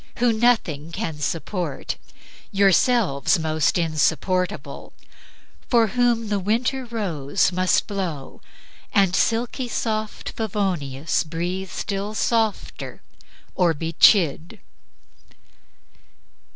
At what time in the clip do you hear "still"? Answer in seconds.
11.69-12.15